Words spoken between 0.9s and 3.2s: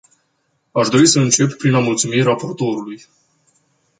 să încep prin a mulțumi raportorului.